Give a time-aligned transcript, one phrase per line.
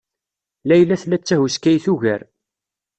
[0.67, 2.21] Layla tella d tahuskayt ugar.